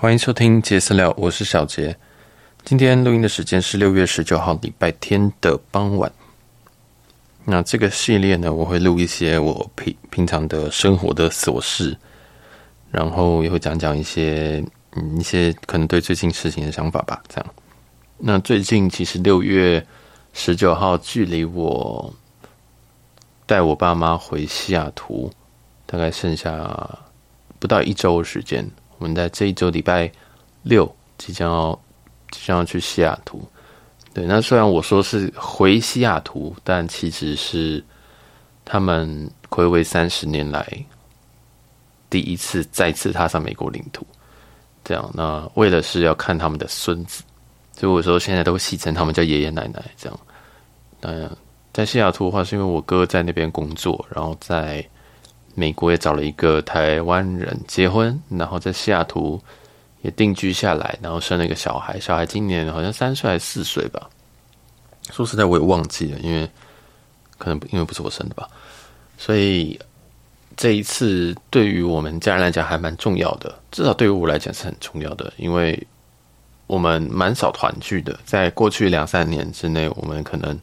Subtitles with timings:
[0.00, 1.96] 欢迎收听杰私聊，我是小杰。
[2.64, 6.12] 今天录音的时间是六月十九号礼拜天的傍晚。
[7.44, 11.98] 那这个系列呢，我会录一些我平平常的生活的琐事，
[12.92, 17.20] 然后也会讲讲一些嗯一些可能对最近事情的想法吧。
[17.26, 17.54] 这样。
[18.18, 19.84] 那最近其实六月
[20.32, 22.14] 十九号距离我
[23.46, 25.28] 带我爸妈回西雅图，
[25.86, 26.88] 大概剩下
[27.58, 28.64] 不到一周的时间。
[28.98, 30.10] 我们在这一周礼拜
[30.62, 31.80] 六即将要
[32.30, 33.42] 即将要去西雅图，
[34.12, 37.82] 对，那虽然我说是回西雅图，但其实是
[38.64, 40.66] 他们睽违三十年来
[42.10, 44.06] 第一次再次踏上美国领土。
[44.84, 47.22] 这样，那为了是要看他们的孙子，
[47.72, 49.84] 所以我说现在都戏称他们叫爷爷奶奶。
[49.96, 50.20] 这样，
[51.00, 51.30] 嗯
[51.72, 54.84] 在西雅图的话，是因为我哥在那边工作，然后在。
[55.58, 59.42] 美国也找了一个台湾人结婚，然后在西雅图
[60.02, 61.98] 也定居下来，然后生了一个小孩。
[61.98, 64.08] 小孩今年好像三岁还是四岁吧？
[65.10, 66.48] 说实在，我也忘记了，因为
[67.38, 68.48] 可能因为不是我生的吧。
[69.16, 69.76] 所以
[70.56, 75.84] 这一次对于我们家人来讲还蛮重要的，至少对于我来讲是很重要的，因为
[76.68, 78.16] 我们蛮少团聚的。
[78.24, 80.56] 在过去两三年之内，我们可能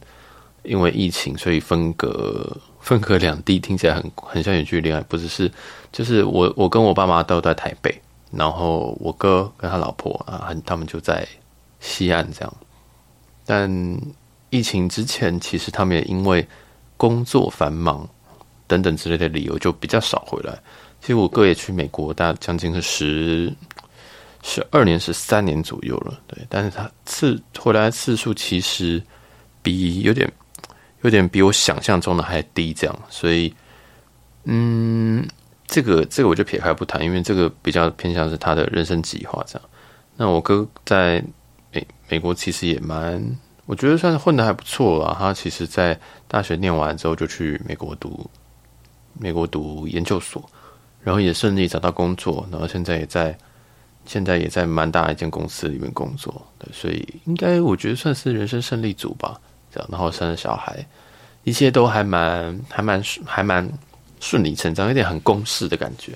[0.62, 2.56] 因为疫情，所以分隔。
[2.86, 5.50] 分隔两地听起来很很像远距离恋爱，不只是，
[5.90, 7.92] 就是我我跟我爸妈都在台北，
[8.30, 11.26] 然后我哥跟他老婆啊，他们就在
[11.80, 12.56] 西岸这样。
[13.44, 13.68] 但
[14.50, 16.46] 疫情之前，其实他们也因为
[16.96, 18.08] 工作繁忙
[18.68, 20.56] 等等之类的理由，就比较少回来。
[21.00, 23.52] 其实我哥也去美国，大概将近是十
[24.44, 26.38] 十二年、十三年左右了，对。
[26.48, 29.02] 但是他次回来次数其实
[29.60, 30.32] 比有点。
[31.06, 33.54] 有点比我想象中的还低，这样，所以，
[34.42, 35.24] 嗯，
[35.68, 39.68] 这个这个我就撇开不谈，因为这个比较偏向是他的人生计划这样。
[40.16, 41.22] 那我哥在
[41.72, 43.24] 美美国其实也蛮，
[43.66, 45.14] 我觉得算是混得还不错了。
[45.16, 48.28] 他其实，在大学念完之后就去美国读
[49.12, 50.44] 美国读研究所，
[51.04, 53.38] 然后也顺利找到工作，然后现在也在
[54.06, 56.44] 现在也在蛮大一间公司里面工作。
[56.58, 59.40] 对，所以应该我觉得算是人生胜利组吧。
[59.90, 60.84] 然后生了小孩，
[61.44, 63.68] 一切都还蛮、还蛮、还蛮
[64.20, 66.12] 顺理成章，有点很公式的感觉。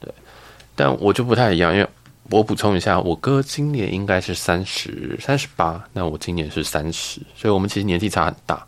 [0.00, 0.12] 对，
[0.74, 1.88] 但我就不太一样，因为
[2.30, 8.66] 我补充一下，我哥今年应该是三十三十八，那我今年是三十，所以我们其实年纪差很大。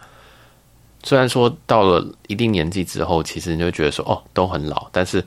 [1.02, 5.24] 虽然说到了一定年纪之后，其实你就觉得说哦，都很老，但是，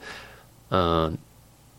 [0.70, 1.16] 嗯、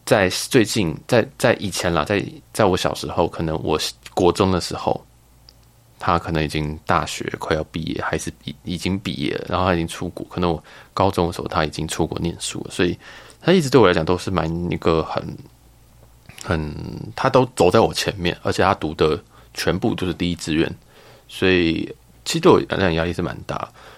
[0.05, 3.79] 在最近，在在以前啦，在在我小时候，可能我
[4.15, 5.05] 国中的时候。
[6.05, 10.27] 他可能已经大学快要毕业，还是已已经毕业了，然后他已经出国。
[10.29, 12.99] 可能我高中的时候他已经出国念书了，所以
[13.41, 15.37] 他一直对我来讲都是蛮一个很
[16.45, 16.75] 很，
[17.17, 19.19] 他都走在我前面，而且他读的
[19.55, 20.71] 全部都是第一志愿，
[21.27, 21.91] 所以
[22.23, 23.57] 其实对我来讲压力是蛮大。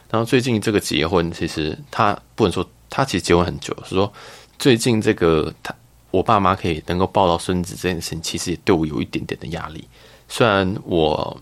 [0.08, 4.12] 然后最近这个结婚，其实他不能说他其实结婚很久，是说
[4.60, 5.74] 最近这个他
[6.12, 9.84] 我爸妈可以能够抱到孙子这件事情，其实也对我有一点点的压力。
[10.28, 11.36] 虽然我。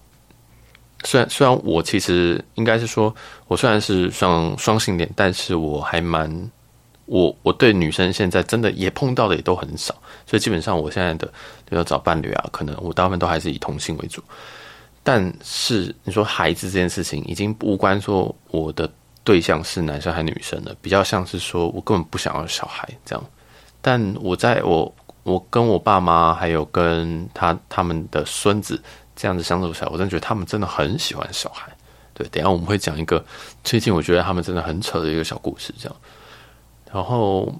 [1.04, 3.14] 虽然虽然我其实应该是说，
[3.46, 6.50] 我虽然是双双性恋，但是我还蛮
[7.04, 9.94] 我我对女生现在真的也碰到的也都很少，
[10.26, 11.30] 所以基本上我现在的
[11.68, 14.22] 都要找伴侣啊，可能我大部分都还是以同性为主。
[15.02, 18.90] 但是你说孩子这件事情，已经无关说我的
[19.22, 23.22] 对象是男生还是女生了，比较像是说我根本不想要小孩这样。
[23.82, 24.90] 但我在我
[25.24, 28.80] 我跟我爸妈还有跟他他们的孙子。
[29.16, 31.70] 这样子相处起来，我真的觉得他们真的很喜欢小孩。
[32.12, 33.24] 对，等下我们会讲一个
[33.64, 35.96] 最近我觉得他们真的很扯的一个小故事，这样。
[36.92, 37.52] 然后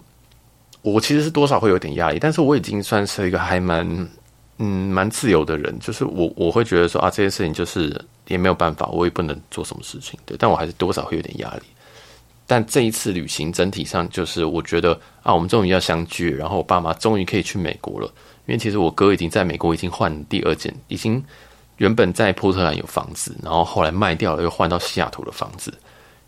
[0.83, 4.09] 我其实是多少会有点压力，但是我已经算是一个还蛮
[4.59, 11.63] 嗯蛮自由的人，就是我我会觉得说啊，这件事情就是也没有办法，我也不能做什么事情，对，但我还是多少会有点压力。
[12.47, 18.07] 但这一次旅行整体上就是我觉得啊，我们终于要相聚，然后我爸妈终于可以去美国了。
[18.47, 21.23] 因为其实我哥已经在美国已经换第二间，已经
[21.79, 25.73] 原本在波特兰有房子，然后后来卖掉了，又换到西雅图的房子。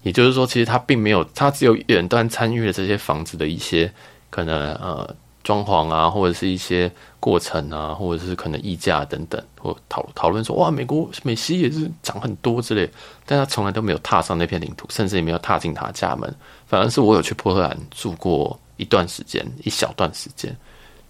[0.03, 3.93] 也就是说，其实他并没有，他只有远端参与了这些房子的一些
[4.31, 5.15] 可能呃
[5.47, 6.91] 装潢啊，或者是一些
[7.21, 12.91] 过程啊，或者是可能溢价等等，或讨讨论说哇，美国美西也是涨很多之类，
[13.25, 16.35] 但他从来都没有踏上那片领土，甚至也没有踏进他家门。
[16.67, 20.55] 反而是我有去波特兰住过一段时间，一小段时间。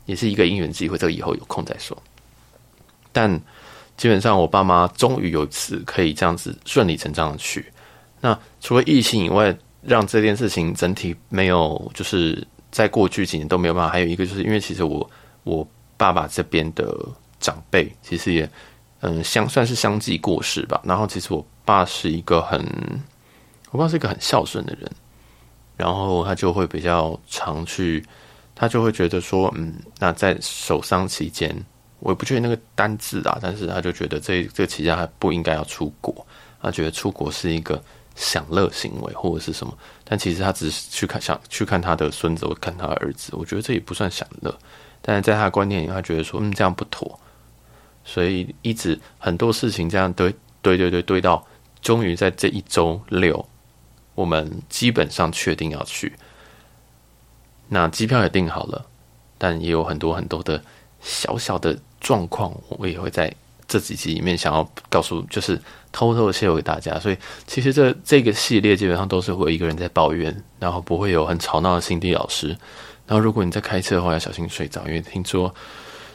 [0.05, 1.97] 也是一个因缘机会，这个以后有空再说。
[3.11, 3.29] 但
[3.97, 7.67] 基本上，我爸妈终于有一次可以这样子顺理成章的去。
[8.21, 9.53] 那除了疫情以外，
[9.83, 12.47] 让这件事情整体没有，就是
[12.77, 13.91] 在过去几年都没有办法。
[13.91, 15.11] 还有一个，就是因为其实我
[15.45, 16.95] 我爸爸这边的
[17.41, 18.47] 长辈，其实也
[19.01, 20.79] 嗯相算是相继过世吧。
[20.85, 22.63] 然后其实我爸是一个很，
[23.71, 24.91] 我爸是一个很孝顺的人，
[25.75, 28.05] 然后他就会比较常去，
[28.55, 31.57] 他就会觉得说，嗯，那在守丧期间，
[32.01, 36.15] 我也不确定那个单字啊，但是他就觉得这这期间还不应该要出国，
[36.61, 37.83] 他觉得出国是一个
[38.17, 44.59] 享乐行为或者是什么，但其实他只是去看想去看他的孙子或看他儿子，我觉得这也不算享乐。
[45.03, 47.21] 但是在他的观念里，他觉得说，嗯，这样不妥，
[48.05, 51.47] 所以一直很多事情这样堆堆堆堆堆到，
[51.81, 53.47] 终于在这一周六，
[54.15, 56.13] 我们基本上确定要去。
[57.69, 58.85] 那机票也订好了，
[59.39, 60.61] 但也有很多很多的
[61.01, 63.33] 小小的状况，我也会在
[63.69, 65.61] 这几集里面想要告诉，就是
[65.93, 66.99] 偷偷的泄露给大家。
[66.99, 67.17] 所以
[67.47, 72.57] 其实这这个系列基本上都是我一个人在抱怨，然后不会有很吵闹的辛迪老师。
[73.07, 75.55] 然后，如果你在开车的话，要小心睡着，因为听说，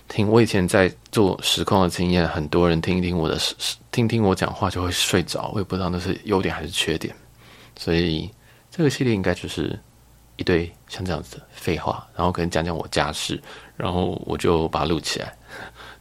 [0.09, 3.39] 听我以前在做实况的经验，很多人听一听我的，
[3.91, 7.15] 听听我讲话就会睡着，我也不知道那是优点还是缺点。
[7.79, 8.29] 所以
[8.69, 9.79] 这个系列应该就是
[10.35, 13.41] 一堆像这样子的废话，然后可能讲讲我家事，
[13.77, 15.33] 然后我就把它录起来。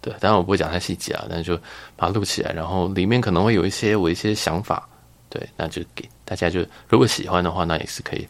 [0.01, 1.57] 对，当然我不会讲太细节啊，但是就
[1.97, 4.89] 把它录起来，然后里面可能会有一些我一些想法，
[5.29, 8.27] 对，那就给大家就如果喜欢的话，那也是可以。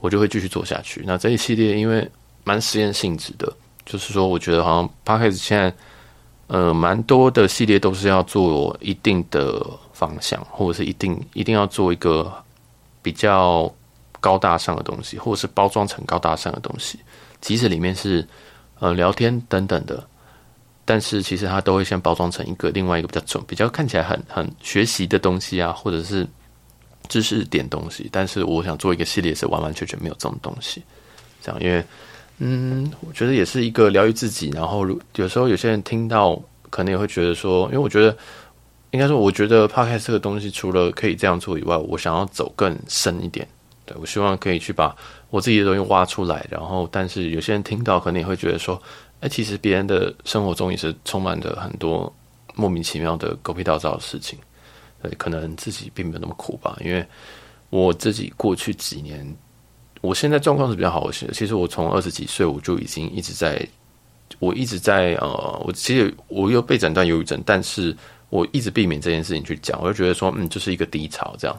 [0.00, 1.02] 我就会继续做下去。
[1.06, 2.06] 那这一系列因为
[2.42, 3.50] 蛮实验性质的，
[3.86, 5.74] 就是说，我觉得好像 Podcast 现在，
[6.48, 12.30] 呃，蛮多的系列都是要做一定的方向，或者是一定一定要做一个
[13.00, 13.72] 比较
[14.20, 16.98] 高大上的东西，或者是包装成高大上的东西。
[17.40, 18.28] 即使里面是
[18.80, 20.06] 呃聊天等等的，
[20.84, 26.26] 但是其实它都会先包装成一个另外一个比较重、比较看起来很很学习的东西啊，或者是。
[27.06, 30.82] 知识点东西，但是我想做一个系列是完完全全没有这种东西，
[31.42, 31.84] 这样，因为，
[32.38, 34.48] 嗯，我觉得也是一个疗愈自己。
[34.54, 34.86] 然后，
[35.16, 36.34] 有时候有些人听到，
[36.70, 38.16] 可能也会觉得说，因为我觉得，
[38.90, 43.46] 应该说，我觉得 Podcast 这个东西，除了可以这样做以外，我想要走更深一点。
[43.84, 44.96] 对，我希望可以去把
[45.28, 46.46] 我自己的东西挖出来。
[46.50, 48.82] 然后，但是有些人听到，可能也会觉得说，
[49.24, 52.12] 哎，其实别人的生活中也是充满着很多
[52.54, 54.38] 莫名其妙的狗屁倒灶的事情。
[55.18, 57.06] 可能自己并没有那么苦吧，因为
[57.68, 59.36] 我自己过去几年，
[60.00, 61.26] 我现在状况是比较好些。
[61.32, 63.68] 其实我从二十几岁我就已经一直在，
[64.38, 67.94] 我一直在呃，我其实我又被诊断忧郁症，但是
[68.30, 71.54] 我一直避免这件事情去讲，我就觉得说，嗯，就是一个低潮这样。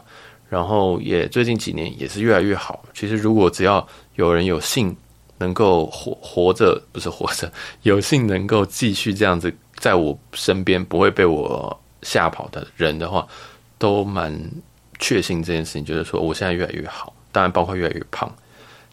[0.48, 2.84] 然后也最近几年也是越来越好。
[2.94, 3.86] 其实如果只要
[4.16, 4.96] 有人有幸
[5.38, 7.50] 能够活活着，不是活着，
[7.82, 11.78] 有幸能够继续这样子在我身边，不会被我。
[12.02, 13.26] 吓跑的人的话，
[13.78, 14.32] 都蛮
[15.00, 18.32] 确信这件事情，就是说我现在越来越好，当然包括越来越胖，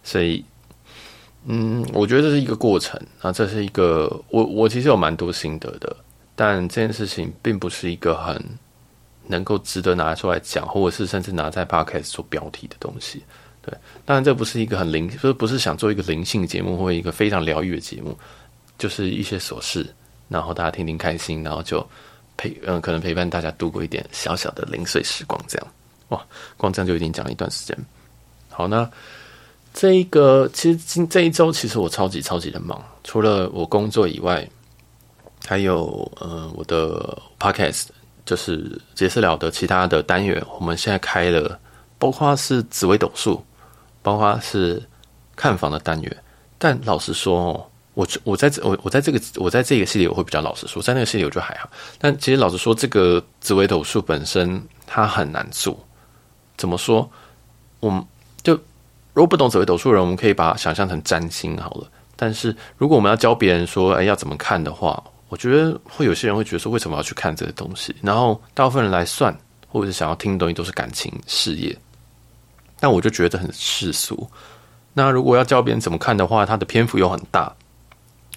[0.03, 0.43] 所以，
[1.45, 5.95] 嗯，我觉得这是一个过程啊，这是一个我我其实有蛮多心得的，
[6.35, 8.43] 但这件事情并不是一个很
[9.27, 13.21] 能够值得拿出来讲，或者是甚至拿在巴开始做标题的东西。
[13.63, 13.73] 对，
[14.05, 18.15] 当然这不是一个很灵，不是不是想做一个灵性节目或一个非常疗愈的节目，
[18.77, 19.87] 就是一些琐事，
[20.29, 21.83] 然后大家听听开心，然后就。
[22.35, 25.67] 陪嗯，可能陪伴大家度过一点小小的零碎时光，这样
[26.07, 26.19] 哇，
[26.57, 27.77] 光这样就已经讲了一段时间。
[28.49, 28.89] 好，那
[29.71, 34.49] 这一个其实今这一周其实我超级超级的忙，除了我工作以外，
[35.45, 37.89] 还有呃我的 podcast
[38.25, 41.59] 就是杰私聊的其他的单元，我们现在开了，
[41.99, 43.45] 包括是紫微斗数，
[44.03, 44.83] 包括是
[45.35, 46.17] 看房的单元，
[46.59, 47.65] 但老实说哦。
[47.95, 51.69] 我我在这我我在这个我在这个系列我会比较老实说，在那个系列我就还好。
[51.99, 55.77] 但其实老实说，这个紫微斗数本身它很难做。
[56.57, 57.07] 怎么说？
[57.79, 58.03] 我们
[58.41, 58.55] 就
[59.13, 61.87] 如果不懂紫微斗数的人，我们可以把它想象成占星好了。
[62.15, 67.95] 但是如果我们要教别人说，哎，要怎么看的话，我觉得会有些人会觉得说，为什么要去看这个东西？
[68.01, 71.77] 然后大部分人来算，或者是想要听的东西都是感情事业。
[72.83, 74.29] 但我就觉得很世俗。
[74.93, 77.49] 那如果要教别人怎么看的话，它的篇幅又很大。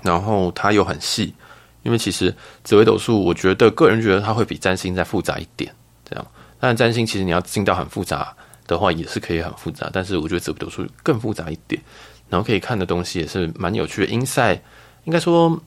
[0.04, 1.34] 然后它又很细，
[1.82, 5.74] 因为其实紫微斗数，我觉得个人觉得它会比占星再复杂一点。
[6.08, 6.24] 这样，
[6.60, 8.32] 但占星其实你要进到很复杂
[8.68, 9.90] 的话，也是可以很复杂。
[9.92, 11.82] 但是我觉得紫微斗数更复杂一点，
[12.28, 14.12] 然后可以看的东西也是蛮有趣的。
[14.12, 14.60] Inside
[15.04, 15.60] 应该说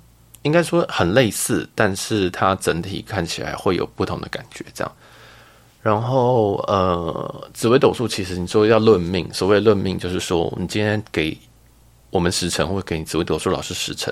[0.43, 4.63] 应该说很类似，但是它整体看起来会有不同的感觉。
[4.74, 4.95] 这样，
[5.81, 11.38] 然后呃，紫微斗数其实你说要论命，所谓论命就是说你今天给。
[12.12, 14.12] 我们时辰会给你紫微斗数老师时辰，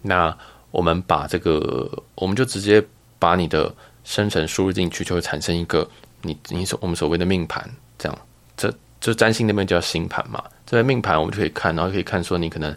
[0.00, 0.34] 那
[0.70, 2.82] 我们把这个，我们就直接
[3.18, 3.70] 把你的
[4.02, 5.86] 生辰输入进去，就会产生一个
[6.22, 7.62] 你你所我们所谓的命盘，
[7.98, 8.18] 这样，
[8.56, 12.74] 这就占星那边叫星盘嘛，这边命盘我们就可以看，然后可以看说你可能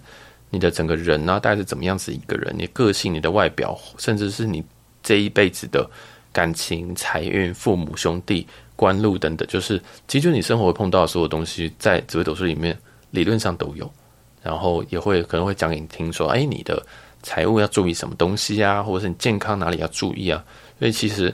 [0.50, 4.62] 你的整个人啊，大概是怎么样子一个人，你个性、你的外表，甚至是你
[5.02, 5.90] 这一辈子的
[6.32, 12.78] 感情、财运、父母、兄弟、官禄等等，就是其实就你生活碰到的所有东西，在紫微斗数里面
[13.12, 13.92] 理论上都有，
[14.42, 16.86] 然后也会可能会讲给你听说，哎，你的
[17.24, 20.44] 财务要注意什么东西啊，或者是你健康哪里要注意啊，
[20.80, 21.34] 所以其实。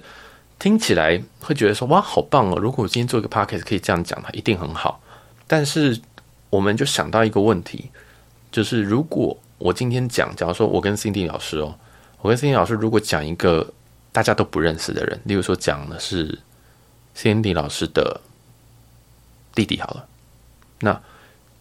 [0.60, 2.58] 听起来会觉得说哇，好棒哦！
[2.58, 5.00] 如果我今天做一个 podcast 可以这样讲，它一定很好。
[5.46, 5.96] 但是
[6.50, 7.92] 我们就想到一个问题，
[8.52, 11.76] 就是如果我今天讲，假如说我跟 Cindy 老师哦，
[12.24, 13.72] 我跟 Cindy 老师如果讲一个
[14.18, 16.40] 大家都不认识的人，例如说讲的是
[17.16, 18.20] Cindy 老师的
[19.54, 20.08] 弟弟好了，
[20.80, 21.00] 那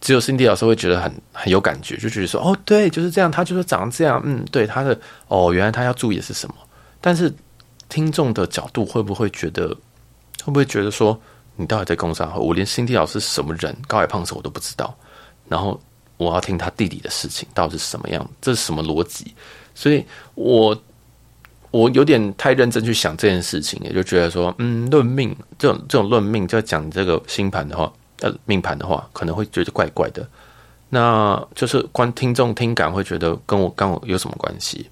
[0.00, 4.98] 只有 Cindy 老师会觉得很很有感觉，就觉得说哦，对，就是这样，他就是长这样，嗯，对，他的
[5.28, 6.54] 哦，原来他要注意的是什么？
[7.00, 7.30] 但是。
[7.88, 11.16] 听众的角度会不会觉得，会不会觉得说，
[11.54, 12.34] 你到底在公啥？
[12.34, 14.92] 我连 Cindy 老师什么人，高矮胖瘦我都不知道，
[15.48, 15.80] 然后
[16.16, 18.28] 我要听他弟弟的事情，到底是什么样？
[18.40, 19.32] 这是什么逻辑？
[19.72, 20.76] 所以我
[21.76, 30.26] 我有点太认真去想这件事情，也就觉得说，嗯，论命这种这种论命，就讲这个星盘的话，呃，命盘的话，可能会觉得怪怪的。
[30.88, 34.88] 那就是观听众听感会觉得跟我跟我有什么关系？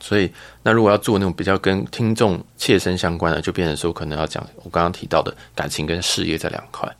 [0.00, 0.28] 所以，
[0.64, 6.90] 那如果要做那种比较跟听众切身相关的，就变成说可能要讲我刚刚提到的感情跟事业这两块。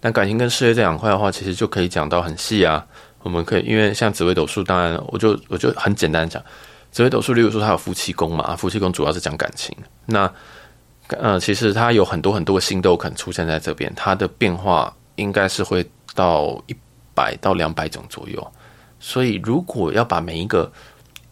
[0.00, 2.86] 那感情跟事业这两块的话，其实就可以讲到很细啊。
[3.22, 6.42] 我们可以因为像紫微斗数，当然我就我就很简单讲，
[6.90, 9.76] 紫微斗数，例如说它有夫妻宫嘛，夫妻宫主要是讲感情。
[10.06, 10.32] 那
[11.18, 16.76] 呃，其实它有很多很多星都可能出现在这边，它的变化应该是会到一
[17.14, 18.52] 百到两百种左右。
[18.98, 20.70] 所以如果要把每一个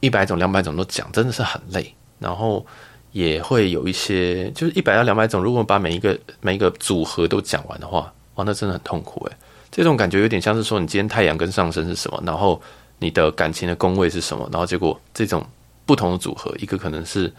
[0.00, 1.94] 一百种、两百种都讲，真的是很累。
[2.18, 2.66] 然后
[3.12, 9.36] 也会有一些，就是一百到两百种，如果把每一个每一个组合都讲完的话，哇，那真的很痛苦诶。
[9.70, 12.60] 这种感觉有点像是说，你今天太阳跟上升是什么，然后
[12.98, 15.44] 你的感情的宫位是什么，然后结果这种
[15.86, 17.32] 不同的组合，一个可能是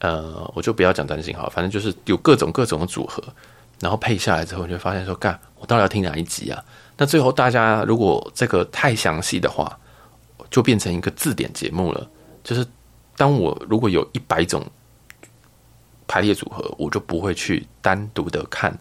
[0.00, 3.22] 呃，我就不要讲占星好，反正就是有各种各种的组合，
[3.80, 6.64] 然后配下来之后，你就发现说，干，我到底要听哪一集啊？
[6.96, 9.78] 那最后大家如果这个太详细的话，
[10.50, 12.08] 就变成一个字典节目了。
[12.44, 12.66] 就是
[13.16, 14.64] 当我如果有一百种
[16.06, 18.76] 排列组合，我就不会去单独的看，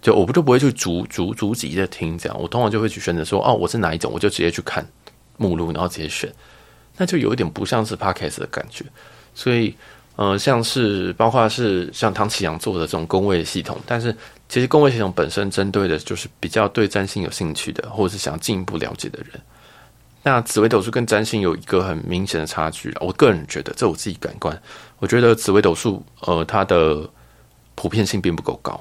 [0.00, 2.38] 就我不就不会去逐逐逐集的听这样。
[2.40, 4.86] 我通常就会去选择说，哦，我是哪一种，我就直接去看
[5.36, 6.32] 目录，然后直接选。
[6.96, 8.84] 那就有一点不像是 Podcast 的感觉。
[9.34, 9.74] 所以，
[10.16, 14.14] 呃，像是包括是像唐启阳做的这种宫位系统，但是
[14.48, 19.40] 其实宫位系统本身针对的就是比较对占星有兴趣的，或者是想进一步了解的人。
[20.22, 24.56] 那紫微斗数跟占星有一个很明显的差距，我个人觉得，这我自己感官，
[24.98, 27.08] 我觉得紫微斗数，呃，它的
[27.74, 28.80] 普遍性并不够高。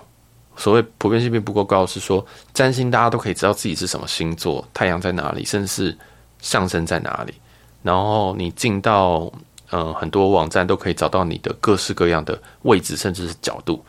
[0.56, 5.98] 所谓普遍性并不够高，是说占星大家都可以知道自己是什么星座，太阳在哪里，甚至是
[6.42, 7.34] 上升在哪里。
[7.82, 9.32] 然后你进到
[9.70, 13.82] 呃很多网站都可以找到你的各式各样的位置，甚至是角度。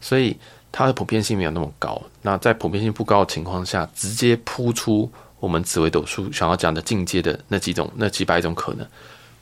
[0.00, 0.36] 所以
[0.70, 2.00] 它的普遍性没有那么高。
[2.20, 5.10] 那在普遍性不高的情况下，直接铺出。
[5.40, 8.86] 我们紫微斗数想要讲的进阶的那几种、那几百种可能，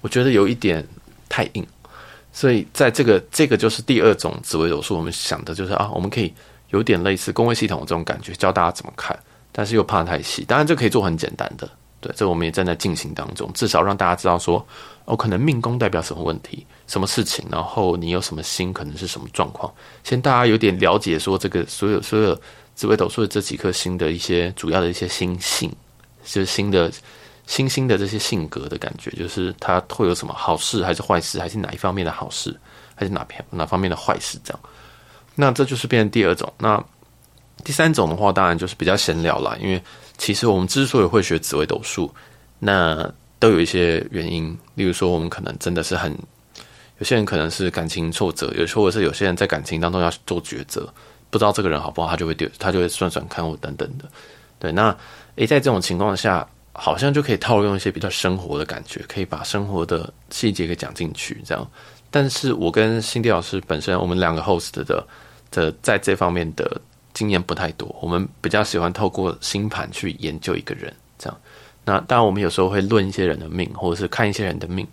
[0.00, 0.86] 我觉得有一点
[1.28, 1.66] 太硬，
[2.32, 6.32] 所以在这个这个就是第二种紫微斗数，我们想的就是啊，我们可以
[6.70, 9.18] 有点类似宫位系统的这种感觉，教大家怎么看，
[9.50, 10.44] 但是又怕太细。
[10.44, 11.68] 当然，这可以做很简单的，
[12.00, 14.64] 对，这我们也正在进行当中，至少让大家知道说，
[15.04, 19.72] 哦，可能命宫代表什么问题、什么事情，然后你有什么星，可能是什么状况，
[20.04, 22.40] 先大家有点了解说这个所有所有
[22.74, 25.72] 紫微斗数的这几颗星的一些主要的一些星性。
[26.24, 26.92] 就是新的
[27.46, 32.54] 星星的这些性格的感觉，就是它会有什么好事还是坏事，还是哪一方面的好事，
[32.94, 34.60] 还是哪片哪方面的坏事这样。
[35.34, 36.52] 那这就是变成第二种。
[36.58, 36.84] 那
[37.64, 39.56] 第三种的话，当然就是比较闲聊啦。
[39.60, 39.82] 因为
[40.16, 42.12] 其实我们之所以会学紫微斗数，
[42.58, 44.56] 那都有一些原因。
[44.74, 46.16] 例如说，我们可能真的是很
[46.98, 50.92] 有些人可能是感情挫折，有或者是有些人在感情当中要做抉择，
[51.30, 54.04] 不知道这个人好不好，他就会丢，他就会算算看我等等的。
[54.58, 54.96] 对，那。
[55.36, 61.64] 诶，在这种情况下，好像就可以套用一些比较生活的感觉，可以把生活的细节给讲进去，这样。
[62.10, 65.06] 但是我跟辛迪老师本身，我们两个 host 的
[65.52, 66.68] 的在这方面的
[67.18, 71.40] 经验不太多，我们比较喜欢透过星盘去研究一个人，这样。
[71.84, 74.86] 那当然，我们有时候会论一些人的命，或者是看一些人的命。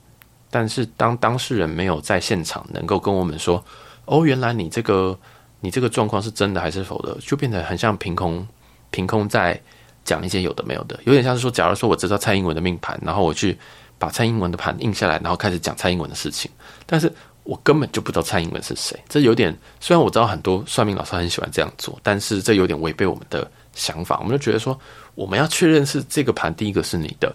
[0.50, 3.64] 但是当当事人没有在现场，能够跟我们说，
[4.06, 5.16] 哦，原来你这个
[5.60, 8.48] 你这个状况是真的还是否的，就变得很像凭空
[8.90, 9.62] 凭空在。
[10.06, 13.58] 讲一些有的没有的，有点像是说，假如说我知道蔡英文的命盘，然后我去
[13.98, 16.52] 把蔡英文的盘印下来，然后开始讲蔡英文的事情，
[16.86, 17.12] 但是
[17.46, 19.00] 我根本就不知道蔡英文是谁。
[19.08, 24.20] 这有点，虽然我知道很多算命老师很喜欢这样做，但是这有点违背我们的想法。
[24.20, 24.78] 我们就觉得说，
[25.14, 27.34] 我们要确认是这个盘第一个是你的，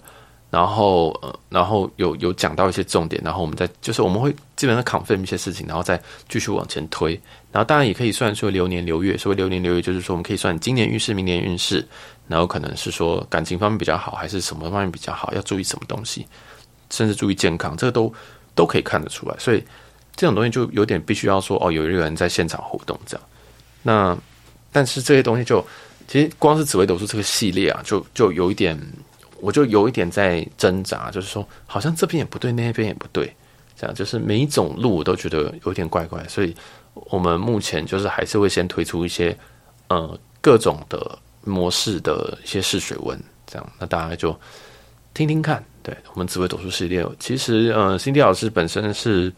[0.50, 7.12] 然后呃，然后有有讲到一些重点，然后我们再就是我们会基本上 confirm 一些事情，然后再继续往前推。
[7.52, 11.86] 然后当然也可以算说流年流月，所谓流年流月就是说我们可以算今年运势、明年运势，
[12.26, 16.26] 然后可能是说感情方面比较好，还是什么方面比较好，要注意什么东西，
[16.90, 18.12] 甚至注意健康，这个都
[18.54, 19.36] 都可以看得出来。
[19.38, 19.62] 所以
[20.16, 23.26] 这种东西就有点必须要说哦，有一个人在现场活动这样。
[23.82, 24.18] 那
[24.72, 25.64] 但是这些东西就
[26.06, 28.78] 其实光是紫微斗数这个系列啊，就就有一点。
[29.42, 33.34] 我就有一点在挣扎，就是说，好像这边也不对，那边也不对，
[33.74, 36.54] 这样就是每一种路我都觉得有点怪怪，所以
[36.92, 39.34] 我们目前就是还是会先推出一些
[39.88, 44.38] 呃各种的模式的一些试水温，这样那大家就
[45.14, 45.64] 听听看。
[45.82, 49.32] 对，我们紫微斗数系列，其实呃辛迪老师本身是，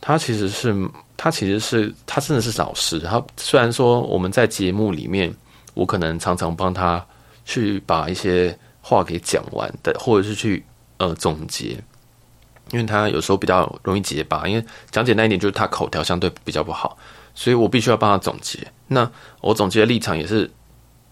[0.00, 5.34] 他其实是他其实是他真的是老师，他虽然说我们在节目里面，
[5.74, 7.04] 我可能常常帮他
[7.44, 8.58] 去把一些。
[8.80, 10.64] 话给讲完的，或者是去
[10.96, 11.78] 呃总结，
[12.70, 16.96] 因为他有时候比较容易结巴，因为讲简单一点，就是他口条相对比较不好，
[17.34, 18.66] 所以我必须要帮他总结。
[18.86, 19.10] 那
[19.42, 20.50] 我总结的立场也是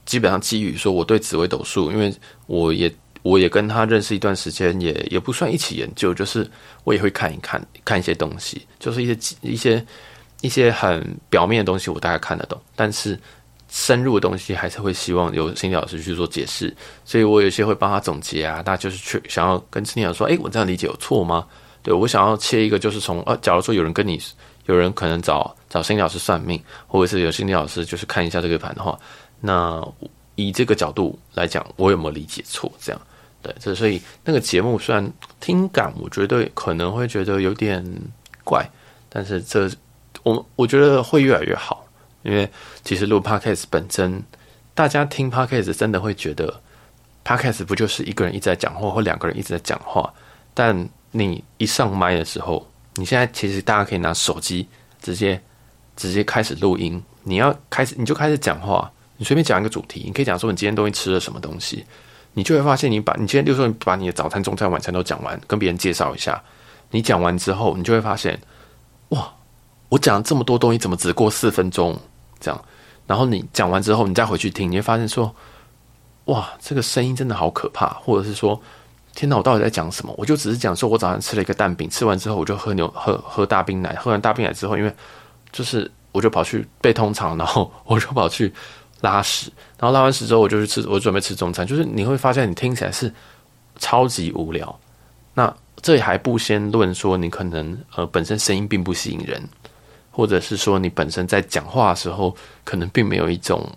[0.07, 2.15] 基本上基于说我对紫微斗数，因为
[2.47, 2.91] 我也
[3.23, 6.49] 我也跟他认识一段时间，也也不算一起研究，就是
[6.85, 9.87] 我也会看一看看一些东西，就是一些一些
[10.41, 13.19] 一些很表面的东西，我大概看得懂，但是。
[13.69, 18.63] 深入的东西还是会希望由心理老师去做解释，所以我有些会帮他总结啊。
[18.63, 21.45] 大家就是去想要跟心理老师说，诶，我这样理解有错吗？
[21.83, 24.21] 对，我想要切一个，就是从呃，假如说有人跟你，
[24.67, 28.97] 有人可能找找心理老师算命，或者是有心理老师就是看一下这个盘的话，
[29.41, 29.85] 那
[30.37, 32.73] 以这个角度来讲，我有没有理解错？
[32.81, 33.01] 这样
[33.43, 37.85] 对，这所以那个节目虽然听感，我觉得可能会觉得有点
[38.45, 38.65] 怪，
[39.09, 39.69] 但是这
[40.23, 41.85] 我我觉得会越来越好。
[42.23, 42.51] 因为
[42.83, 44.21] 其实录 podcast 本身，
[44.75, 46.61] 大家听 podcast 真的会觉得
[47.25, 50.13] podcast 不就是一个人一直在讲话，或两个人一直在讲话？
[50.53, 54.67] 但你一上麦的时候，你现在其实大家可以拿手机
[55.01, 55.41] 直接
[55.95, 57.01] 直接开始录音。
[57.23, 61.85] 你要开始你就开始讲话，你随便讲一个主题，你可以讲说你今天东西吃了什么东西，
[62.35, 66.43] 你就会发现你把你今天就说你把你的早餐、中餐、晚餐都讲完，跟别人介绍一下。
[66.91, 68.41] 你讲完之后，你就会发现，
[69.09, 69.33] 哇，
[69.89, 71.99] 我讲了这么多东西，怎么只过四分钟？
[72.39, 72.65] 这样，
[73.07, 75.35] 然后你讲完之后，你再回去听，你会发现说，
[76.27, 78.61] 哇，这个声音真的好可怕，或者是说，
[79.15, 80.15] 天哪，我到底在讲什么？
[80.17, 84.95] 我就只是讲说我早上吃了一个蛋饼，吃完之后我就喝牛喝喝大冰奶，喝完大冰奶之后，因为
[85.51, 88.53] 就是我就跑去背通肠，然后我就跑去
[89.01, 93.13] 拉屎，然后拉完屎之后我就去吃，我准备吃中餐，就是你会发现你听起来是
[93.79, 94.79] 超级无聊。
[95.35, 99.43] 那这还不先论说你可能呃本身声音并不吸引人。
[100.11, 103.71] 或者是说，你本身在讲话的时候，可能并没有一种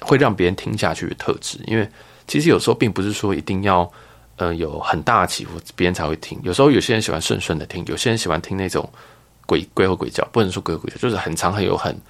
[0.00, 1.58] 会让别人听下去的特质。
[1.66, 1.90] 因为
[2.28, 3.90] 其实有时候并不是说一定要
[4.36, 6.38] 呃有很大的起伏，别人才会听。
[6.44, 8.88] 有时候有些人喜欢顺顺的听，有些人喜欢听那种
[9.44, 12.00] 鬼鬼吼鬼叫，不能说鬼鬼叫，就是很长很有很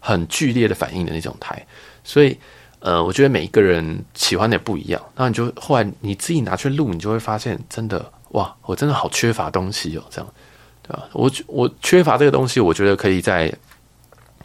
[0.00, 1.64] 很剧烈的反应的那种台。
[2.02, 2.36] 所以
[2.80, 5.00] 呃，我觉得每一个人喜欢的也不一样。
[5.14, 10.34] 那你就后来你自己拿去录，你就会发现，真的哇，我真的好缺乏东西哦，这样
[10.82, 11.06] 对吧。
[11.12, 13.52] 我我缺乏这个东西，我觉得可以再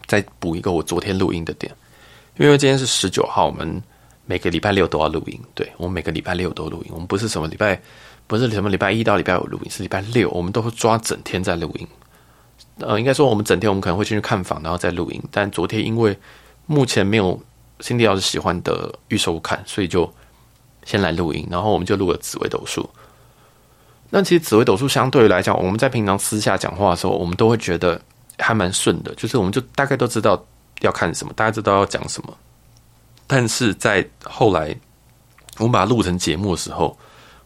[0.06, 1.74] 再补一个我昨天录音的点，
[2.38, 3.82] 因为今天是十九号，我们
[4.26, 5.39] 每个礼拜六都要录音。
[5.54, 7.82] 对，我们每个礼拜六都录音，我们不是什么礼拜，
[8.28, 11.88] 不是什么礼拜一到礼拜五录音，是礼拜六，我们都会抓整天在录音。
[12.80, 15.22] 呃，应该说我们整天我们可能会进去看房，然后再录音。
[15.32, 16.18] 但昨天因为
[16.66, 17.40] 目前没有
[17.80, 20.12] Cindy 老师喜欢的预售看，所以就
[20.84, 22.90] 先来录音，然后我们就录了紫微斗数。
[24.10, 28.00] 那其实紫微斗数相对于来讲，我们在平常私下讲话的时候，我们都会觉得
[28.38, 30.46] 还蛮顺的，就是我们就大概都知道
[30.82, 32.38] 要看什么，大家知道要讲什么。
[33.26, 34.76] 但是在后来
[35.58, 36.96] 我们把它录成节目的时候，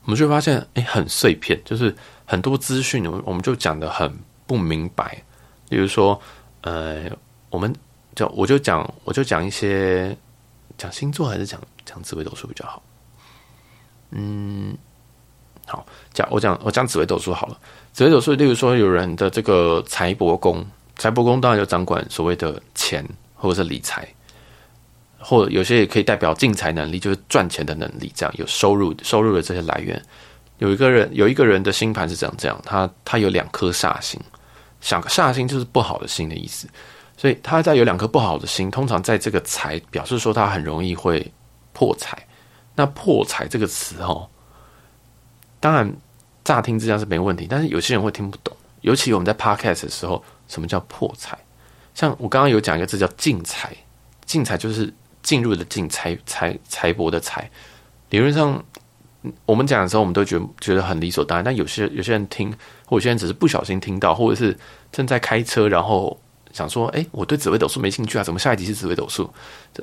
[0.03, 4.13] 我们就发现，哎，很碎片，就是很多资讯，我们我们就讲得很
[4.49, 5.21] 不明白。
[5.69, 6.19] 比如说，
[6.61, 7.05] 呃，
[7.51, 7.71] 我们
[8.15, 10.17] 就我就讲我就讲一些
[10.75, 12.81] 讲星座还是讲讲紫微斗数比较好，
[14.09, 14.75] 嗯。
[15.67, 17.55] 好，讲我讲我讲紫微斗数好了。
[17.93, 20.65] 紫微斗数，例如说有人的这个财帛宫，
[20.97, 24.07] 财帛宫当然就掌管所谓的钱或者是理财，
[25.19, 30.03] 或者有些也可以代表进财能力，就是赚钱的能力，这样有收入收入的这些来源。
[30.57, 34.19] 有一个人有一个人的星盘是这样这样，他他有两颗煞星，
[34.81, 36.67] 想煞星就是不好的星的意思，
[37.17, 41.31] 所以他在有两颗不好的星，通常在这个财表示说他很容易会
[41.73, 42.17] 破财。
[42.75, 44.29] 那破财这个词哦。
[45.59, 45.93] 当然，
[46.45, 48.55] 乍听之下是没问题，但是有些人会听不懂。
[48.81, 51.37] 尤其我们在 podcast 的时候，什么叫破财？
[51.93, 53.75] 像我刚刚有讲一个字叫进财，
[54.25, 57.51] 进财就是进入的进财财财帛的财。
[58.11, 58.63] 理论上，
[59.45, 61.43] 我们讲的时候，我们都觉得觉得很理所当然。
[61.43, 62.49] 但有些有些人听，
[62.85, 64.57] 或有些人只是不小心听到，或者是
[64.93, 66.17] 正在开车，然后
[66.53, 69.29] 想说：“哎，我对紫微斗数没兴趣啊，怎么下一集是紫微斗数？”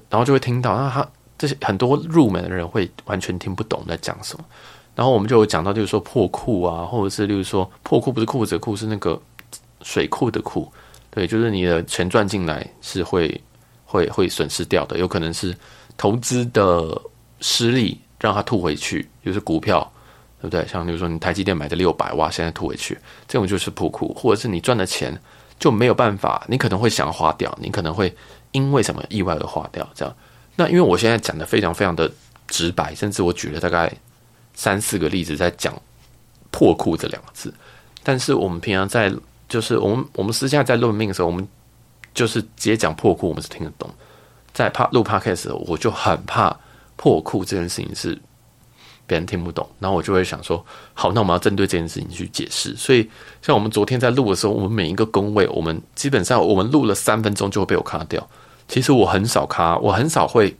[0.08, 4.44] 然后就会听到，那他这些很多入门的人会完全听不懂在讲什么。
[4.94, 9.20] 然后我们就有讲到，就是说破库啊，或者是例如说破库不是裤子的库，是那个
[9.82, 10.72] 水库的库。
[11.10, 13.38] 对，就是你的钱赚进来是会
[13.84, 15.54] 会会损失掉的，有可能是
[15.98, 16.98] 投资的
[17.40, 18.00] 失利。
[18.20, 19.80] 让它吐回去，就是股票，
[20.40, 20.66] 对不对？
[20.66, 22.98] 像比如说你台积电买的六百，哇，现在吐回去，
[23.28, 25.18] 这种就是破库，或者是你赚的钱
[25.58, 28.14] 就没有办法，你可能会想要花掉，你可能会
[28.52, 30.16] 因为什么意外而花掉，这样。
[30.56, 32.10] 那因为我现在讲的非常非常的
[32.48, 33.92] 直白，甚至我举了大概
[34.54, 35.74] 三四个例子在讲
[36.50, 37.52] 破库这两个字，
[38.02, 39.12] 但是我们平常在
[39.48, 41.46] 就是我们我们私下在论命的时候，我们
[42.14, 43.88] 就是直接讲破库，我们是听得懂。
[44.54, 46.56] 在怕录 podcast 时候，我就很怕。
[46.96, 48.18] 破库这件事情是
[49.06, 52.74] 别人听不懂，然后我就会想说，好，那我们要针对这件事情去解释。
[52.76, 53.08] 所以，
[53.40, 58.28] 像我们昨天在录的时候，我们每一个工位，我们基本上我们录了三分钟就会被我卡掉。
[58.66, 60.56] 其实我很少卡，我很少会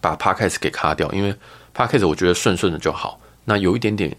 [0.00, 1.34] 把 podcast 给卡掉，因为
[1.76, 3.20] podcast 我觉得顺顺的就好。
[3.44, 4.16] 那有一点点，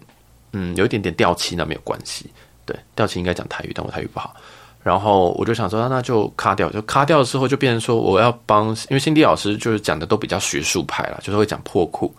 [0.52, 2.30] 嗯，有一点点掉漆，那没有关系。
[2.64, 4.36] 对，掉漆应该讲台语，但我台语不好。
[4.82, 12.12] 然后我就想说，那就卡掉，就卡掉的时候就变成说，我要帮，因为辛迪老师就是讲的都比较学术派啦，就是会讲破库。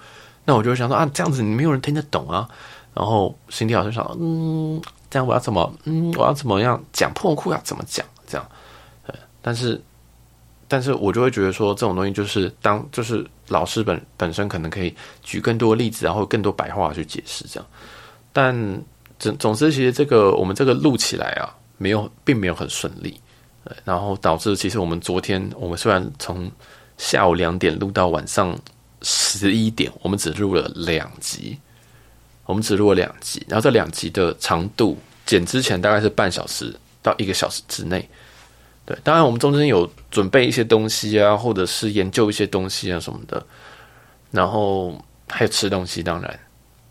[0.46, 2.48] 那我就想说啊，这样子你没有人听得懂啊。
[2.94, 8.06] 然后辛迪老师想，嗯，这样我要怎么，嗯，我要怎么样讲破库要怎么讲？
[8.28, 8.48] 这样，
[9.06, 9.14] 对。
[9.42, 9.82] 但是，
[10.68, 17.68] 但是我就会觉得说，这种东西就是当就是老师本本身可能可以举更多例子，然后更多白话去解释这样。
[18.32, 18.56] 但
[19.20, 21.54] 总总之，其实这个我们这个录起来啊。
[21.78, 23.20] 没有，并没有很顺利，
[23.84, 26.52] 然后导致其实我们昨天，我们虽然从
[26.98, 28.58] 下午两点录到晚上
[29.02, 31.58] 十一点，我们只录了两集，
[32.46, 38.08] 我们只录了两集，然后这两集的长度剪之前大概是半小时到一个小时之内，
[38.86, 43.46] 对，当然我们中间有准备一些东西啊，或者是研究一些东西啊什么的，
[44.32, 46.40] 然后还有吃东西，当然，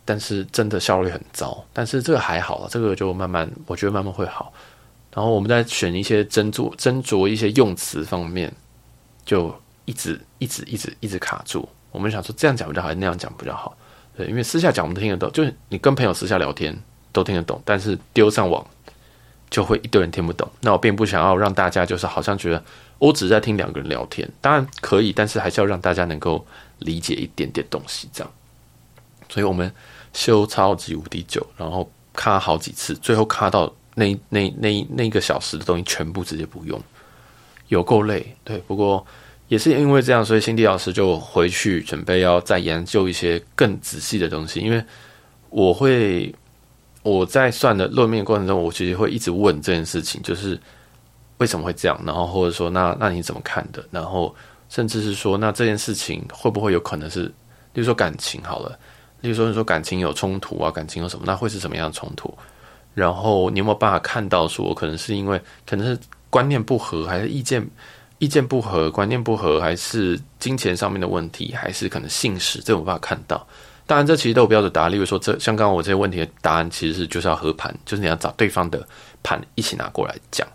[0.05, 4.53] 但是真的效率很糟，但是这个还好了，这个就慢慢，我觉得慢慢会好。
[5.15, 8.51] 然后我们在选一些斟酌斟酌一些用词方面，
[9.27, 11.69] 就一直一直一直一直卡住。
[11.91, 13.77] 我们想说这样讲比较好，那样讲比较好？
[14.17, 16.75] 对，因为私下讲我们都听得懂，就是你跟朋友私下聊天
[17.13, 18.67] 都听得懂，但是丢上网
[19.51, 20.51] 就会一堆人听不懂。
[20.63, 22.65] 那我并不想要让大家就是好像觉得
[22.99, 26.47] 我只是在听两个人聊天，当然可以，但是还是要让大家能够
[26.79, 28.33] 理解一点点东西，这样。
[29.29, 29.71] 所以我们
[30.15, 33.71] 修超级无敌久，然后卡好几次，最后卡到。
[33.95, 36.81] 那那那那一个小时的东西全部直接不用，
[37.69, 38.35] 有够累。
[38.45, 39.05] 对，不过
[39.49, 44.61] 也是因为这样，所以辛迪老师就回去准备要再研究一些更仔细的东西。
[44.61, 44.83] 因为
[45.51, 46.35] 我会
[47.03, 50.59] 我在算的论命过程中，我其实会一直问这件事情，就是
[51.39, 53.85] 为什么会这样，然后或者说那那你怎么看的？
[53.91, 54.35] 然后
[54.71, 57.33] 甚至是说那这件事情会不会有可能是，例
[57.75, 58.79] 如说感情好了，
[59.21, 62.33] 例如说你说感情有冲突啊，感情有什么，那会是什么样的冲突？
[62.95, 67.67] 然后你有没有办法看到说，可能是因为可能是观念不合，还是意见
[68.19, 73.47] 意见不合，观念不合，还是金钱上面的问题，还是可能性事，这种办法看到。
[73.87, 74.93] 当然，这其实都有标准答案。
[74.93, 78.87] 例如说，这像刚刚我这些问题的答案，其实是就是要和盘，就是你要找对方的
[79.23, 80.47] 盘一起拿过来讲。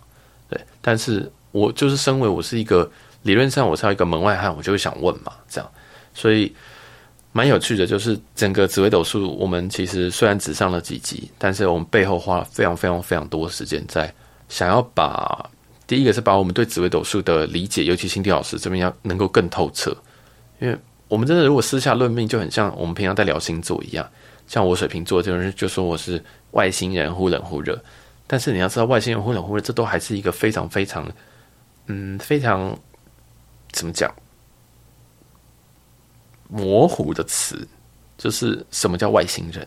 [0.48, 2.90] 对，但是我就是身为我是一个
[3.22, 5.70] 理论上我是要一个门外汉，我就会想问嘛，这样，
[6.14, 6.54] 所以。
[7.32, 14.12] 蛮有趣的，就是整个紫微斗数，我们其实虽然只上了几集，但是我们背后花了非常非常非常多时间在
[14.48, 15.48] 想要把
[15.86, 19.96] 第一个是把我们对紫微斗数的理解，尤其辛迪老师这边要能够更透彻，
[20.58, 24.08] 因为我们真的如果私下论命，就很像我们平常在聊星座一样，
[24.46, 27.78] 像我水瓶座这种人就说我是外星人忽冷忽热，
[28.26, 31.06] 但是你要知道外星人忽冷忽热，这都还是一个非常非常
[31.86, 32.76] 嗯非常
[33.70, 34.12] 怎么讲？
[36.48, 37.66] 模糊的词，
[38.16, 39.66] 就是什么叫外星人？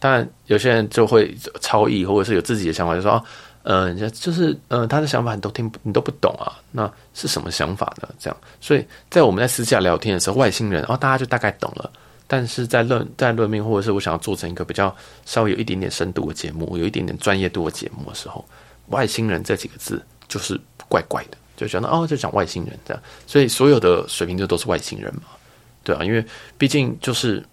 [0.00, 3.24] 当然，有些人就会超意，或者是有自己的想法，就说：“哦，
[3.62, 8.08] 嗯、呃，就是，嗯、他的想法你都听，你都不懂啊。”那是什么想法呢？
[8.18, 11.90] 这样，所以在我们在私下聊天的时候，外星人，哦，大家就大概懂了。
[12.26, 18.44] 但是在论在论命，或者是我想要做成一个比较稍微有一点点深度的节目，有一点点专业度的节目的时候，
[18.88, 23.02] 外星人这几个字就是怪怪的，就觉得哦，就讲外星人这样。
[23.26, 25.22] 所以所有的水瓶座都是外星人嘛。
[25.84, 26.24] 对啊，因为
[26.58, 27.44] 毕竟就是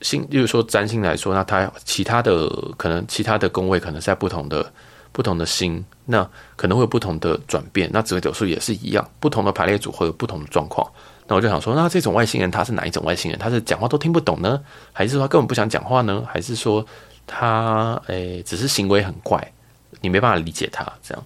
[0.00, 4.72] 星，例如说占星来说，那它其他的可能其他的宫位可能在不同的
[5.12, 7.88] 不同的星，那可能会有不同的转变。
[7.92, 10.90] 那紫微斗数也是一样，不同的排列组合有不同的状况。
[11.28, 13.38] 那我就想说，那这种外星人他是哪一种外星人？
[13.38, 14.60] 他是讲话都听不懂呢，
[14.92, 16.24] 还是说他根本不想讲话呢？
[16.26, 16.84] 还是说
[17.26, 19.52] 他诶、只是行为很怪，
[20.00, 21.24] 你没办法理解他这样？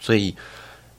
[0.00, 0.34] 所以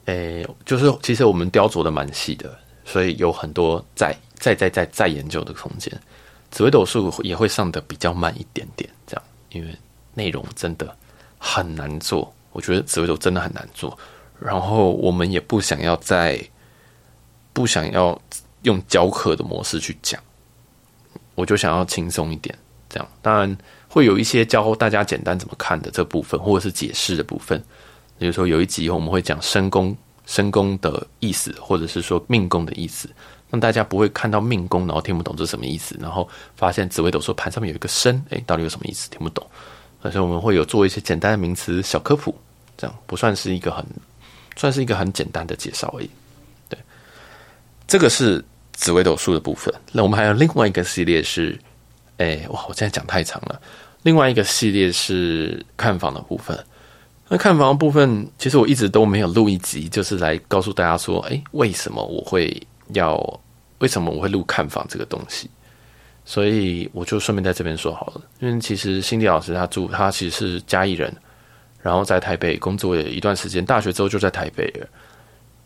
[0.06, 5.92] 诶、就是其实我们雕琢的蛮细的，所以有很多在再再再再研究的空间。
[6.50, 9.76] 紫微斗数也会上的比较慢一点点，这样，因为
[10.14, 10.96] 内容真的
[11.38, 12.32] 很难做。
[12.52, 13.98] 我觉得紫微斗真的很难做，
[14.40, 16.40] 然后我们也不想要再
[17.52, 18.18] 不想要
[18.62, 20.22] 用教课的模式去讲，
[21.34, 22.56] 我就想要轻松一点，
[22.88, 23.08] 这样。
[23.20, 27.62] 当然会有一些教大家简单怎么看的这部分，或者是解释的部分。
[28.18, 29.94] 比如说有一集我们会讲身宫
[30.24, 33.10] 身宫的意思，或者是说命宫的意思。
[33.50, 39.08] 让大家不会看到命宫，然后听不懂这是什么意思，然后发现紫微斗数盘上面有一个身，诶，到底有什么意思？
[39.10, 39.46] 听不懂。
[40.02, 42.32] 所以我们会有做一些简单的名词小科普，
[42.76, 43.84] 这样不算是一个很，
[44.56, 46.08] 算是一个很简单的介绍而已。
[46.68, 46.78] 对，
[47.88, 49.74] 这个是紫微斗数的部分。
[49.90, 51.58] 那我们还有另外一个系列是，
[52.18, 53.60] 诶，哇，我现在讲太长了。
[54.02, 56.56] 另外一个系列是看房的部分。
[57.28, 62.64] 那看房的部分，其实我一直都没有录一集，就是来告诉大家说，诶，为什么我会。
[62.94, 63.40] 要
[63.78, 65.50] 为什么我会录看房这个东西？
[66.24, 68.20] 所以我就顺便在这边说好了。
[68.40, 71.14] 因为其实辛迪老师他住，他其实是嘉义人，
[71.80, 74.86] 然后在台北工作了一段时间，大学之后就在台北了。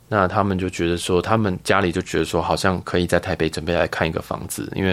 [0.07, 4.91] 那他们就觉得说，他们家里就觉得说，好像可以在台北准备来看一个房子，因为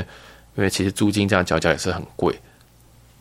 [0.55, 2.33] 因为其实租金这样缴缴也是很贵。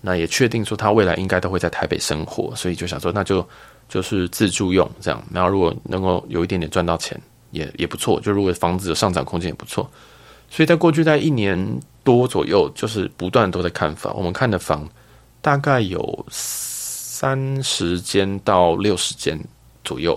[0.00, 3.44] 那也确定说他未来应该都会在台北生活，所以就想说，那就
[3.88, 5.20] 就是自住用这样。
[5.32, 7.20] 然后如果能够有一点点赚到钱。
[7.56, 9.90] 也也不错，就如果房子的上涨空间也不错，
[10.50, 11.56] 所以在过去在一年
[12.04, 14.14] 多左右，就是不断都在看房。
[14.16, 14.88] 我们看的房
[15.40, 19.38] 大概有三十间到六十间
[19.82, 20.16] 左右。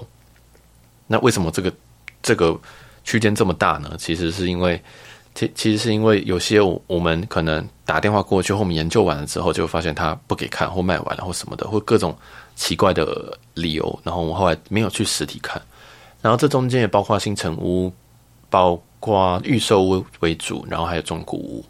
[1.08, 1.74] 那为什么这个
[2.22, 2.56] 这个
[3.04, 3.96] 区间这么大呢？
[3.98, 4.80] 其实是因为，
[5.34, 12.16] 其其实是因为有些我们可能打电话过去，后面研究完了之后，就发现他不给看，或卖完了，或什么的，或各种
[12.56, 15.60] 奇怪的理由，然后我们后来没有去实体看。
[16.22, 17.92] 然后这中间也包括新城屋，
[18.50, 21.66] 包括预售屋为主，然后还有中古屋。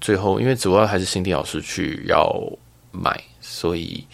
[0.00, 2.34] 最后因为主要还是辛迪老师去要
[2.90, 4.04] 买，所以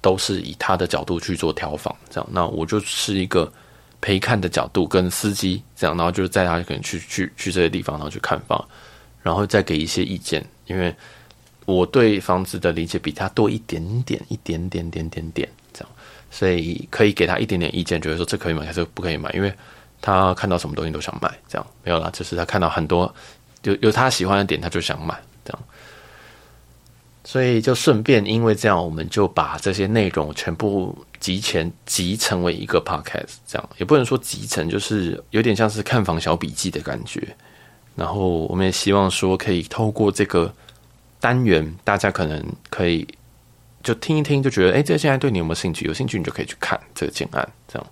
[0.00, 2.28] 都是以他的角度去做挑房，这样。
[2.32, 3.52] 那我就是一个
[4.00, 8.64] 陪看的角度跟司机这样，然后就是带他可能去去去这些地方，然后去看房，
[9.22, 10.94] 然后再给一些意见，因为
[11.64, 15.48] 我对房子的理解比他多一点点，一点点点点点。
[16.36, 19.54] 所以可以给他一点点意见，觉得说这可以买还是不可以买，因为
[20.00, 23.14] 他看到什么东西都想买，这样没有啦，就是他看到很多
[23.62, 25.62] 有有他喜欢的点，他就想买这样。
[27.22, 37.24] 所以就顺便因为这样，我们就把这些内容全部集成集成为一个 podcast，这样也不能说集成，就是有点像是看房小笔记的感觉。
[37.94, 40.52] 然后我们也希望说，可以透过这个
[41.20, 43.06] 单元，大家可能可以。
[43.84, 45.84] 就听一听，就觉得哎，这现在对你有没有兴趣？
[45.84, 47.48] 有兴趣你就可以去看这个建案。
[47.68, 47.86] 这样，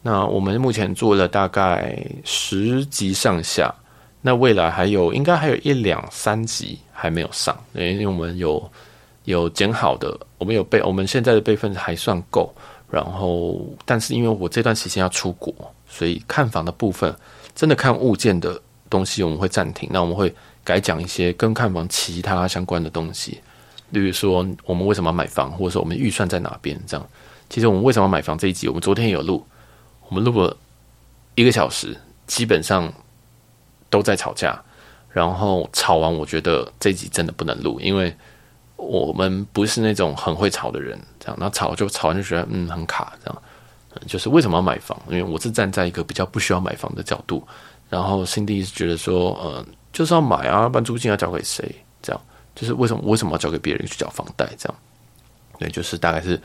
[0.00, 3.74] 那我们目前做了大概十集上下，
[4.22, 8.70] 那未来还有应该还有一两三集还没有上，因为我们有
[9.24, 12.50] 有剪好的，我们有备，我们现在的备份还算够。
[12.90, 15.54] 然后，但是因为我这段时间要出国，
[15.86, 17.14] 所以看房的部分
[17.54, 19.88] 真的看物件的东西我们会暂停。
[19.92, 23.40] 那我们会改讲一些跟看房其他相关的东西。
[23.90, 26.80] 例如说，我们为什么要买房，或者说我们预算在哪边？
[26.86, 27.06] 这样，
[27.48, 29.44] 其实我们为什么要买房这一集，我们昨天有录，
[30.08, 30.56] 我们录了
[31.34, 32.92] 一个小时，基本上
[33.88, 34.60] 都在吵架。
[35.12, 38.14] 然后吵完，我觉得这一集真的不能录，因为
[38.76, 40.96] 我们不是那种很会吵的人。
[41.18, 43.42] 这样，那吵就吵完就觉得嗯很卡，这样。
[44.06, 44.96] 就是为什么要买房？
[45.08, 47.44] 因为我是站在一个比较不需要买房的角度。
[47.88, 51.74] 然后辛迪是觉得说，呃，就是要买啊，不然租金要交给谁？
[52.00, 52.22] 这样。
[52.54, 54.46] 就是为什么为什么要交给别人去缴房贷？
[54.58, 54.78] 这样，
[55.58, 56.40] 对，就是大概是，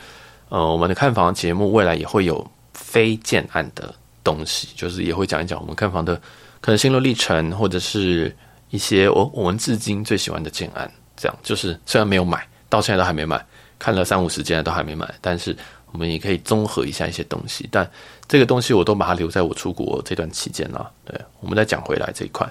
[0.49, 6.15] 呃，我们的看房节目未来也会有非建案的东西，就是也会讲一讲我们看房的
[6.61, 8.33] 可能心路历程，或者是
[8.69, 10.89] 一些我我们至今最喜欢的建案。
[11.17, 13.43] 这样，就是虽然没有买，到现在都还没买，
[13.79, 15.55] 看了三五十间都还没买，但是
[15.91, 17.67] 我们也可以综合一下一些东西。
[17.71, 17.89] 但
[18.27, 20.91] 这个东西我都把它留在我出国这段期间了。
[21.03, 22.47] 对，我们再讲回来这一块，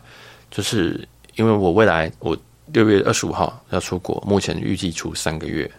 [0.51, 2.37] 就是因为我未来我。
[2.75, 5.71] 六月二十五号要出国，目前预计出三个月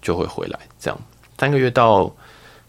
[0.00, 0.96] 就会回来，这样
[1.36, 2.14] 三个月到可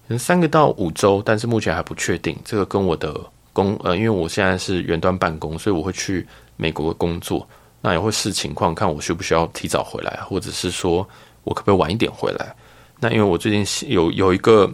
[0.08, 2.36] 能三个到五周，但是目前还不确定。
[2.43, 3.15] 这个跟我的
[3.54, 7.48] 工呃，因为我现在是远端办公，所以我会去美国工作，
[7.80, 11.08] 那也会视情况看我需不需要提早回来，或者是说
[11.43, 12.56] 我可不可以晚一点回来。
[13.00, 14.67] 那因为我最近有有一个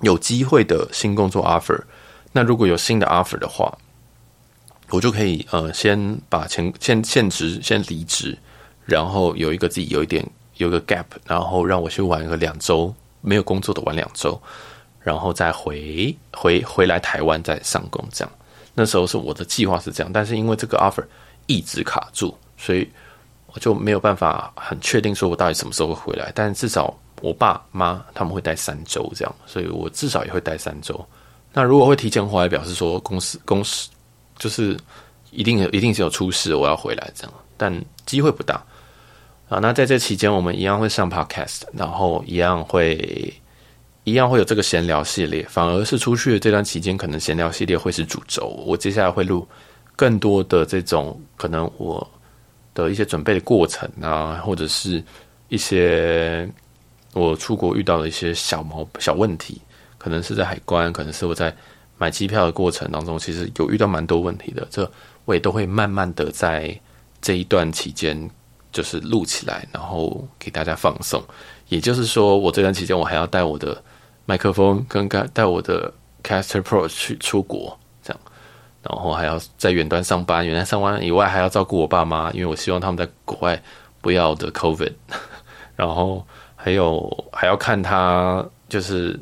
[0.00, 1.80] 有机会的新工作 offer，
[2.32, 3.72] 那如果有新的 offer 的话，
[4.94, 8.38] 我就可以呃先把前现现职先离职，
[8.84, 10.24] 然后有一个自己有一点
[10.58, 14.40] 有一个 gap，然后让我去玩个两周没有工作的玩两周，
[15.00, 18.32] 然后再回回回来台湾再上工这样。
[18.72, 21.04] 那时候是我的计划是这样，但是因为这个 offer
[21.46, 22.88] 一直卡住，所以
[23.48, 26.30] 我就没有办法很确定说我到底什么时候会回来。
[26.36, 31.04] 但至少我爸妈他们会待三周这样，所以我至少也会待三周。
[31.52, 33.88] 那如果会提前回来，表示说公司公司
[34.44, 34.76] 就是
[35.30, 38.62] 一定一定是有出事，我要回来这样，但机会不大
[39.48, 39.58] 啊。
[39.58, 43.32] 那在这期间，我们一样会上 podcast，然后一样会。
[44.06, 48.48] 一样会有这个闲聊系列，反而是出去的这段期间，可能闲聊系列会是主轴。
[48.66, 49.48] 我接下来会录
[49.96, 52.06] 更多的这种可能我
[52.74, 55.02] 的一些准备的过程啊，或者是
[55.48, 56.46] 一些
[57.14, 59.58] 我出国遇到的一些小毛小问题，
[59.96, 61.50] 可能是在海关，可能是我在
[61.98, 64.66] 买机票的过程当中，其实有遇到蛮多问题的。
[64.70, 64.90] 这
[65.24, 66.78] 我也都会慢慢的在
[67.20, 68.30] 这一段期间
[68.72, 71.22] 就是录起来，然后给大家放送。
[71.68, 73.82] 也就是说，我这段期间我还要带我的。
[74.26, 78.18] 麦克风跟带带我的 Caster Pro 去出国，这样，
[78.82, 83.62] 然后还要在远端上班，远端上班以外还要照顾我爸妈，因为我希望他们在国外
[84.00, 84.94] 不要得 COVID，
[85.76, 86.26] 然后
[86.56, 89.20] 还有还要看他就是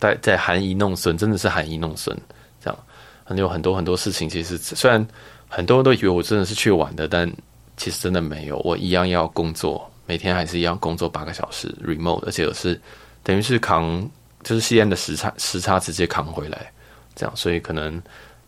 [0.00, 2.16] 在在含饴弄孙，真的是含饴弄孙，
[2.60, 2.78] 这样，
[3.24, 4.28] 很有很多很多事情。
[4.28, 5.06] 其实虽然
[5.48, 7.30] 很多人都以为我真的是去玩的，但
[7.76, 12.80] 其实真的没有，我一样要工作，每天还是一样工作八个小时 remote，而且我是
[13.22, 14.08] 等于是扛。
[14.42, 16.70] 就是西安的时差，时差直接扛回来，
[17.14, 17.98] 这样，所以可能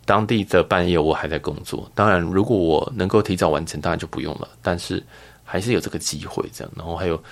[0.05, 1.91] 当地的半夜我还在工作。
[1.95, 4.47] 当然，如果我能够提早完成，当然就不用了。
[4.61, 5.03] 但是
[5.43, 6.71] 还是有这个机会，这样。
[6.77, 7.25] 然后还有，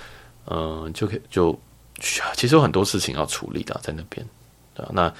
[0.46, 1.55] 嗯、就可以就
[2.35, 4.25] 其实有很多事情要处理的，在那边。
[4.75, 5.12] 对，那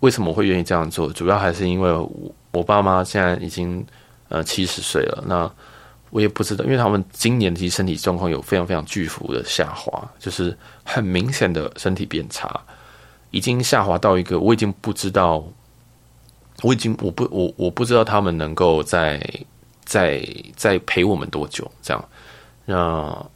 [0.00, 1.12] 为什么会愿意这样做？
[1.12, 3.84] 主要还是因为我我爸妈现在已经
[4.28, 5.50] 呃七十岁了，那
[6.10, 12.60] 我也不知道，因为他们今年其实身体状况有非常非常巨幅的下滑，就是很明显的身体变差。
[13.30, 15.42] 已经下滑到一个，我已经不知道，
[16.62, 19.18] 我已经我不我我不知道他们能够在
[19.84, 20.22] 在
[20.54, 22.08] 在陪我们多久这样。
[22.66, 23.26] 那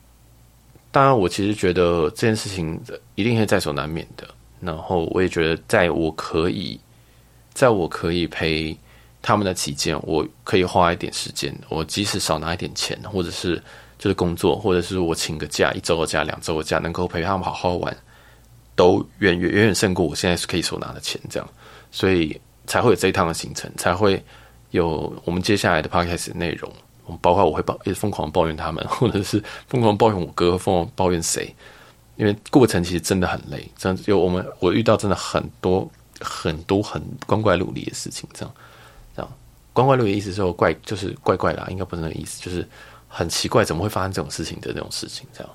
[0.97, 2.81] 当然，我其实觉得这件事情
[3.17, 4.27] 一定是在所难免的。
[4.61, 6.81] 然后我也觉得，在我可以
[7.53, 8.75] 在我可以陪
[9.21, 13.63] 他们的期间，我可以花一点时间，我即使少拿一点钱，或者是
[13.99, 17.95] 就是工作，或者是我请个假，一周的假、两周的假，能够陪他们好好玩。
[18.75, 21.47] 都远远远远胜过我现在是可以所拿的钱，这样，
[21.91, 24.25] 所以才会有这一趟的行程，才会
[24.71, 26.73] 有我们接下来的 podcast 内容。
[27.21, 31.55] 包括我会抱，一直疯狂抱怨他们， 或者是疯狂抱怨我哥，疯狂抱怨谁，
[32.17, 35.89] 因为过程其实真的很累，真的有我们我遇到真的很多
[36.21, 38.55] 很多很光怪陆离的事情，这样，
[39.15, 39.33] 这样
[39.73, 42.67] 光怪陆离意思是怪就是怪怪啦，应该不是那个意思，就是
[43.09, 45.51] 很奇怪，怎么会发生这种事情的那种事情，这样。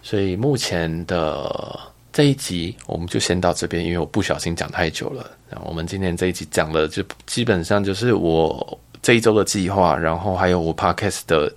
[0.00, 1.78] 所以目前的
[2.12, 5.28] 这一集我们就先到这边，因为我不小心讲太久了。
[5.50, 11.52] 然后我们今天这一集讲的就基本上就是我这一周的计划，然后还有我 podcast 的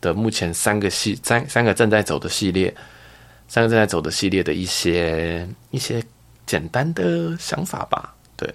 [0.00, 2.74] 的目前三个系三三个正在走的系列，
[3.48, 6.02] 三个正在走的系列的一些一些
[6.46, 8.14] 简单的想法吧。
[8.36, 8.48] 对，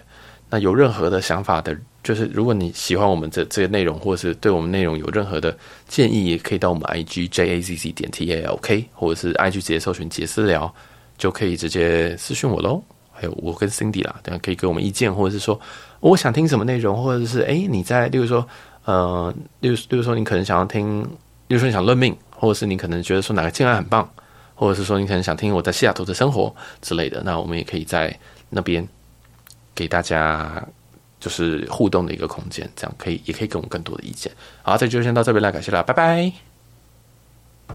[0.50, 1.78] 那有任何的想法的。
[2.02, 10.74] 就是如果你喜欢我们这这些内容，或者是对我们内容有任何的建议，也可以到我们 I G J A Z Z 点 T A L K，或者是 I G 直接搜寻杰私聊，
[11.18, 12.82] 就可以直接私讯我喽。
[13.20, 15.60] 还有我跟 Cindy 啦，等下可以给我们意见，或者是说
[16.00, 18.48] 我想听什么内容，或者是哎你在，例如说
[18.86, 21.04] 呃，例如例如说你可能想要听，
[21.48, 24.10] 例如说你想论命，或者是你可能觉得说哪个建案很棒，
[24.56, 28.18] 或者是说你可能想听我在西雅图的生活之类的，那我们也可以在
[28.50, 28.88] 那边
[29.76, 30.66] 给大家。
[31.20, 34.32] 就是互动的一个空间，这样可以，也可以给我们更多的意见。
[34.62, 36.49] 好，这就先到这边来，感谢啦，拜拜。